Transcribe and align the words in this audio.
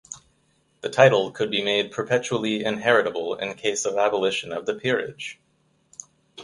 The 0.81 0.89
title 0.89 1.29
could 1.29 1.51
be 1.51 1.61
made 1.63 1.91
perpetually 1.91 2.63
inheritable 2.65 3.35
in 3.35 3.53
case 3.53 3.85
of 3.85 3.97
abolition 3.99 4.51
of 4.51 4.65
the 4.65 4.73
peerage. 4.73 5.37